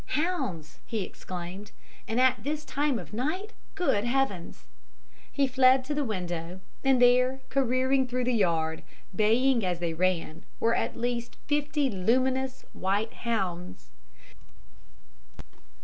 [0.15, 1.71] "Hounds!" he exclaimed.
[2.07, 3.53] "And at this time of night!
[3.75, 4.65] Good heavens!"
[5.31, 8.81] He flew to the window, and there, careering through the yard,
[9.15, 13.91] baying as they ran, were, at least, fifty luminous, white hounds.